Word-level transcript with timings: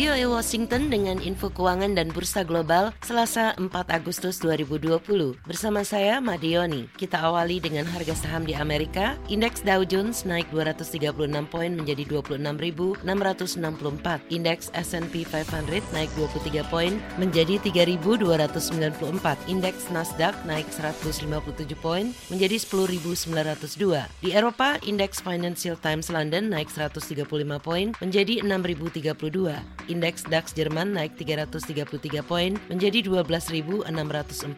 VOA 0.00 0.24
Washington 0.24 0.88
dengan 0.88 1.20
info 1.20 1.52
keuangan 1.52 1.92
dan 1.92 2.08
bursa 2.08 2.40
global 2.40 2.88
Selasa 3.04 3.52
4 3.60 3.68
Agustus 3.92 4.40
2020. 4.40 4.96
Bersama 5.44 5.84
saya 5.84 6.24
Madioni. 6.24 6.88
Kita 6.96 7.20
awali 7.20 7.60
dengan 7.60 7.84
harga 7.84 8.16
saham 8.16 8.48
di 8.48 8.56
Amerika. 8.56 9.20
Indeks 9.28 9.60
Dow 9.60 9.84
Jones 9.84 10.24
naik 10.24 10.48
236 10.56 11.04
poin 11.52 11.76
menjadi 11.76 12.08
26.664. 12.16 13.04
Indeks 14.32 14.72
S&P 14.72 15.20
500 15.28 15.84
naik 15.92 16.08
23 16.16 16.64
poin 16.72 16.96
menjadi 17.20 17.60
3.294. 17.60 19.52
Indeks 19.52 19.92
Nasdaq 19.92 20.32
naik 20.48 20.64
157 20.72 21.76
poin 21.76 22.16
menjadi 22.32 22.56
10.902. 22.56 24.08
Di 24.24 24.32
Eropa, 24.32 24.80
indeks 24.80 25.20
Financial 25.20 25.76
Times 25.76 26.08
London 26.08 26.48
naik 26.48 26.72
135 26.72 27.28
poin 27.60 27.92
menjadi 28.00 28.40
6.032. 28.40 29.89
Indeks 29.90 30.22
DAX 30.30 30.54
Jerman 30.54 30.94
naik 30.94 31.18
333 31.18 32.22
poin 32.22 32.54
menjadi 32.70 33.02
12.646. 33.02 34.54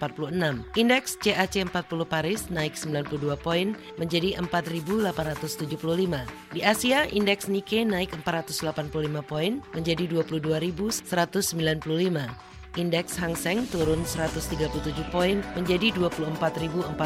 Indeks 0.77 1.17
CAC 1.17 1.65
40 1.65 2.05
Paris 2.05 2.53
naik 2.53 2.77
92 2.77 3.33
poin 3.41 3.73
menjadi 3.97 4.37
4.875. 4.37 6.29
Di 6.53 6.61
Asia, 6.61 7.09
indeks 7.09 7.49
Nikkei 7.49 7.89
naik 7.89 8.13
485 8.21 9.25
poin 9.25 9.65
menjadi 9.73 10.05
22.195. 10.13 12.53
Indeks 12.81 13.21
Hang 13.21 13.37
Seng 13.37 13.69
turun 13.69 14.01
137 14.09 14.73
poin 15.13 15.45
menjadi 15.53 15.93
24.458. 15.93 16.97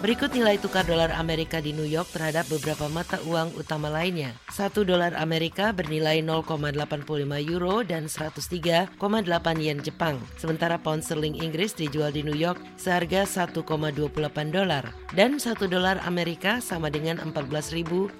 Berikut 0.00 0.30
nilai 0.32 0.56
tukar 0.56 0.88
dolar 0.88 1.12
Amerika 1.20 1.60
di 1.60 1.76
New 1.76 1.84
York 1.84 2.08
terhadap 2.16 2.48
beberapa 2.48 2.88
mata 2.88 3.20
uang 3.28 3.52
utama 3.60 3.92
lainnya. 3.92 4.32
1 4.48 4.72
dolar 4.88 5.12
Amerika 5.20 5.68
bernilai 5.76 6.24
0,85 6.24 7.04
euro 7.52 7.84
dan 7.84 8.08
103,8 8.08 8.96
yen 9.60 9.84
Jepang. 9.84 10.16
Sementara 10.40 10.80
pound 10.80 11.04
sterling 11.04 11.36
Inggris 11.36 11.76
dijual 11.76 12.08
di 12.08 12.24
New 12.24 12.36
York 12.36 12.56
seharga 12.80 13.28
1,28 13.28 13.60
dolar 14.48 14.96
dan 15.12 15.36
1 15.36 15.68
dolar 15.68 16.00
Amerika 16.08 16.64
sama 16.64 16.88
dengan 16.88 17.20
14.349 17.20 18.16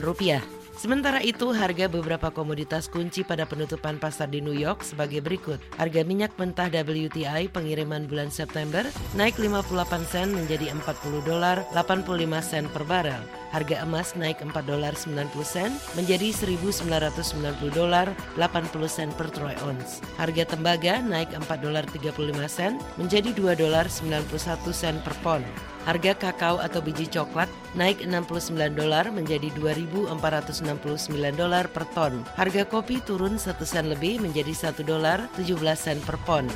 rupiah. 0.00 0.40
Sementara 0.74 1.22
itu, 1.22 1.54
harga 1.54 1.86
beberapa 1.86 2.34
komoditas 2.34 2.90
kunci 2.90 3.22
pada 3.22 3.46
penutupan 3.46 4.02
pasar 4.02 4.26
di 4.26 4.42
New 4.42 4.53
York 4.54 4.86
sebagai 4.86 5.20
berikut. 5.20 5.58
Harga 5.76 6.06
minyak 6.06 6.32
mentah 6.38 6.70
WTI 6.70 7.50
pengiriman 7.50 8.06
bulan 8.06 8.30
September 8.30 8.86
naik 9.18 9.34
58 9.36 10.06
sen 10.06 10.30
menjadi 10.30 10.70
40 10.70 11.26
dolar 11.26 11.66
85 11.74 12.14
sen 12.40 12.64
per 12.70 12.86
barel. 12.86 13.22
Harga 13.50 13.86
emas 13.86 14.14
naik 14.18 14.42
4 14.42 14.54
dolar 14.66 14.94
90 14.94 15.30
sen 15.42 15.70
menjadi 15.98 16.30
1990 16.30 17.70
dolar 17.74 18.10
80 18.38 18.86
sen 18.86 19.10
per 19.14 19.30
troy 19.34 19.54
ounce. 19.66 20.02
Harga 20.18 20.46
tembaga 20.54 21.02
naik 21.02 21.30
4 21.34 21.46
dolar 21.58 21.84
35 21.86 22.46
sen 22.50 22.78
menjadi 22.98 23.30
2 23.34 23.54
dolar 23.58 23.86
91 23.90 24.30
sen 24.70 24.98
per 25.02 25.14
pon. 25.22 25.42
Harga 25.84 26.16
kakao 26.16 26.56
atau 26.64 26.80
biji 26.80 27.04
coklat 27.12 27.48
naik 27.76 28.00
69 28.08 28.56
dolar 28.72 29.04
menjadi 29.12 29.52
2.469 29.52 30.16
dolar 31.36 31.68
per 31.68 31.84
ton. 31.92 32.24
Harga 32.40 32.64
kopi 32.64 33.04
turun 33.04 33.36
1 33.36 33.60
sen 33.68 33.92
lebih 33.92 34.16
menjadi 34.24 34.72
1 34.72 34.80
dolar 34.80 35.28
17 35.36 35.60
sen 35.76 36.00
per 36.00 36.16
pon. 36.24 36.48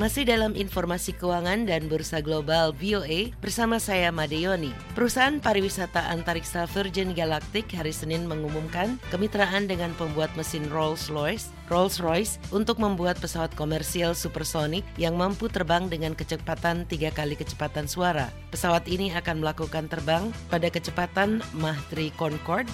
Masih 0.00 0.24
dalam 0.24 0.56
informasi 0.56 1.12
keuangan 1.12 1.68
dan 1.68 1.84
bursa 1.84 2.24
global 2.24 2.72
VOA 2.72 3.36
bersama 3.44 3.76
saya 3.76 4.08
Madeoni. 4.08 4.72
Perusahaan 4.96 5.36
pariwisata 5.36 6.08
antariksa 6.08 6.64
Virgin 6.72 7.12
Galactic 7.12 7.68
hari 7.76 7.92
Senin 7.92 8.24
mengumumkan 8.24 8.96
kemitraan 9.12 9.68
dengan 9.68 9.92
pembuat 10.00 10.32
mesin 10.40 10.64
Rolls-Royce 10.72 11.52
Rolls-Royce 11.68 12.40
untuk 12.48 12.80
membuat 12.80 13.20
pesawat 13.20 13.52
komersial 13.52 14.16
supersonik 14.16 14.88
yang 14.96 15.20
mampu 15.20 15.52
terbang 15.52 15.92
dengan 15.92 16.16
kecepatan 16.16 16.88
tiga 16.88 17.12
kali 17.12 17.36
kecepatan 17.36 17.84
suara. 17.84 18.32
Pesawat 18.56 18.88
ini 18.88 19.12
akan 19.12 19.44
melakukan 19.44 19.84
terbang 19.92 20.32
pada 20.48 20.72
kecepatan 20.72 21.44
Mach 21.60 21.76
3 21.92 22.16
Concorde 22.16 22.72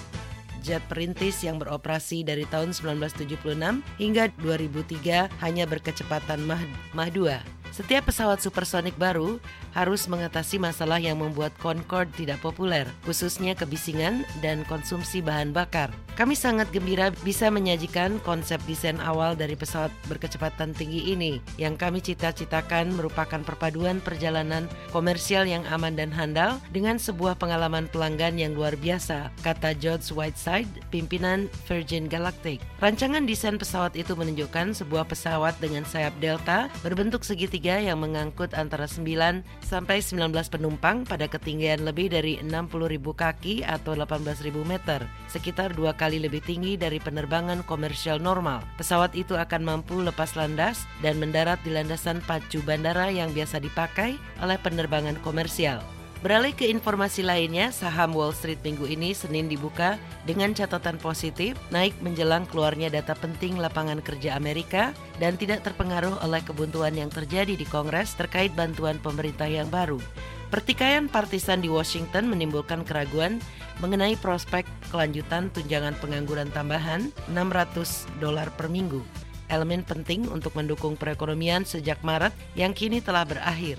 jet 0.63 0.83
perintis 0.89 1.43
yang 1.45 1.61
beroperasi 1.61 2.25
dari 2.25 2.47
tahun 2.49 2.73
1976 2.73 3.81
hingga 4.01 4.29
2003 4.41 5.29
hanya 5.43 5.63
berkecepatan 5.69 6.43
Mach, 6.45 6.63
Mach 6.95 7.09
2. 7.13 7.66
Setiap 7.73 8.09
pesawat 8.09 8.39
supersonik 8.41 8.95
baru 8.95 9.37
harus 9.77 10.09
mengatasi 10.09 10.57
masalah 10.57 10.97
yang 10.97 11.21
membuat 11.21 11.53
Concorde 11.61 12.09
tidak 12.17 12.41
populer, 12.41 12.89
khususnya 13.05 13.53
kebisingan 13.53 14.25
dan 14.41 14.65
konsumsi 14.65 15.21
bahan 15.21 15.53
bakar. 15.53 15.93
Kami 16.17 16.33
sangat 16.33 16.73
gembira 16.73 17.13
bisa 17.21 17.53
menyajikan 17.53 18.17
konsep 18.25 18.57
desain 18.65 18.97
awal 19.05 19.37
dari 19.37 19.53
pesawat 19.53 19.93
berkecepatan 20.09 20.73
tinggi 20.73 21.13
ini 21.13 21.37
yang 21.61 21.77
kami 21.77 22.01
cita-citakan 22.01 22.89
merupakan 22.97 23.37
perpaduan 23.45 24.01
perjalanan 24.01 24.65
komersial 24.89 25.45
yang 25.45 25.61
aman 25.69 25.93
dan 25.93 26.09
handal 26.09 26.57
dengan 26.73 26.97
sebuah 26.97 27.37
pengalaman 27.37 27.85
pelanggan 27.93 28.41
yang 28.41 28.57
luar 28.57 28.73
biasa, 28.73 29.29
kata 29.45 29.77
George 29.77 30.09
Whiteside, 30.09 30.69
pimpinan 30.89 31.45
Virgin 31.69 32.09
Galactic. 32.09 32.65
Rancangan 32.81 33.29
desain 33.29 33.61
pesawat 33.61 33.93
itu 33.93 34.17
menunjukkan 34.17 34.73
sebuah 34.73 35.05
pesawat 35.05 35.61
dengan 35.61 35.85
sayap 35.85 36.17
delta 36.17 36.65
berbentuk 36.81 37.21
segitiga 37.21 37.56
yang 37.65 37.97
mengangkut 38.05 38.53
antara 38.53 38.85
9 38.85 39.41
sampai 39.65 39.97
19 40.05 40.29
penumpang 40.53 41.01
pada 41.01 41.25
ketinggian 41.25 41.81
lebih 41.81 42.13
dari 42.13 42.37
60.000 42.45 43.01
kaki 43.01 43.65
atau 43.65 43.97
18.000 43.97 44.53
meter, 44.61 45.01
sekitar 45.25 45.73
dua 45.73 45.97
kali 45.97 46.21
lebih 46.21 46.45
tinggi 46.45 46.77
dari 46.77 47.01
penerbangan 47.01 47.65
komersial 47.65 48.21
normal. 48.21 48.61
Pesawat 48.77 49.17
itu 49.17 49.33
akan 49.33 49.65
mampu 49.65 49.97
lepas 49.97 50.37
landas 50.37 50.85
dan 51.01 51.17
mendarat 51.17 51.57
di 51.65 51.73
landasan 51.73 52.21
pacu 52.29 52.61
bandara 52.61 53.09
yang 53.09 53.33
biasa 53.33 53.57
dipakai 53.57 54.13
oleh 54.45 54.61
penerbangan 54.61 55.17
komersial. 55.25 55.96
Beralih 56.17 56.49
ke 56.49 56.65
informasi 56.65 57.21
lainnya, 57.21 57.69
saham 57.69 58.17
Wall 58.17 58.33
Street 58.33 58.57
minggu 58.65 58.89
ini 58.89 59.13
Senin 59.13 59.45
dibuka 59.45 60.01
dengan 60.25 60.49
catatan 60.49 60.97
positif, 60.97 61.53
naik 61.69 61.93
menjelang 62.01 62.49
keluarnya 62.49 62.89
data 62.89 63.13
penting 63.13 63.61
lapangan 63.61 64.01
kerja 64.01 64.33
Amerika 64.33 64.97
dan 65.21 65.37
tidak 65.37 65.61
terpengaruh 65.61 66.17
oleh 66.25 66.41
kebuntuan 66.41 66.97
yang 66.97 67.13
terjadi 67.13 67.53
di 67.53 67.61
Kongres 67.69 68.17
terkait 68.17 68.49
bantuan 68.57 68.97
pemerintah 68.97 69.45
yang 69.45 69.69
baru. 69.69 70.01
Pertikaian 70.49 71.05
partisan 71.05 71.61
di 71.61 71.69
Washington 71.69 72.33
menimbulkan 72.33 72.81
keraguan 72.81 73.37
mengenai 73.77 74.17
prospek 74.17 74.65
kelanjutan 74.89 75.53
tunjangan 75.53 75.93
pengangguran 76.01 76.49
tambahan 76.49 77.13
600 77.29 78.09
dolar 78.17 78.49
per 78.57 78.73
minggu. 78.73 79.05
Elemen 79.53 79.85
penting 79.85 80.25
untuk 80.33 80.57
mendukung 80.57 80.97
perekonomian 80.97 81.61
sejak 81.61 82.01
Maret 82.01 82.33
yang 82.57 82.73
kini 82.73 83.05
telah 83.05 83.21
berakhir. 83.21 83.77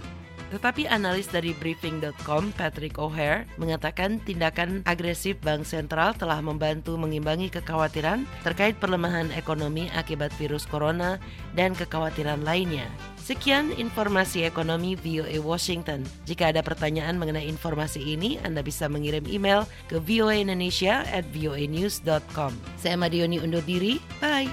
Tetapi 0.49 0.89
analis 0.89 1.29
dari 1.29 1.53
briefing.com 1.53 2.57
Patrick 2.57 2.97
O'Hare 2.97 3.45
mengatakan 3.61 4.21
tindakan 4.25 4.81
agresif 4.89 5.37
bank 5.45 5.69
sentral 5.69 6.17
telah 6.17 6.41
membantu 6.41 6.97
mengimbangi 6.97 7.53
kekhawatiran 7.53 8.25
terkait 8.43 8.81
pelemahan 8.81 9.29
ekonomi 9.37 9.93
akibat 9.93 10.33
virus 10.41 10.65
corona 10.65 11.21
dan 11.53 11.77
kekhawatiran 11.77 12.41
lainnya. 12.45 12.89
Sekian 13.21 13.77
informasi 13.77 14.49
ekonomi 14.49 14.97
VOA 14.97 15.37
Washington. 15.45 16.01
Jika 16.25 16.49
ada 16.49 16.65
pertanyaan 16.65 17.21
mengenai 17.21 17.45
informasi 17.45 18.01
ini, 18.01 18.41
Anda 18.41 18.65
bisa 18.65 18.89
mengirim 18.89 19.29
email 19.29 19.69
ke 19.93 20.01
voaindonesia 20.01 21.05
at 21.13 21.29
voanews.com. 21.37 22.57
Saya 22.81 22.97
Madioni 22.97 23.37
undur 23.37 23.61
diri. 23.69 24.01
Bye. 24.17 24.49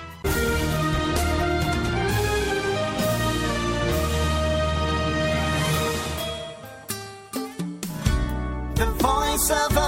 myself 9.48 9.85